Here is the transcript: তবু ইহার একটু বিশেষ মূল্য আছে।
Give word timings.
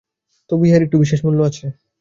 তবু 0.49 0.63
ইহার 0.65 0.81
একটু 0.83 0.97
বিশেষ 0.97 1.19
মূল্য 1.25 1.39
আছে। 1.43 1.65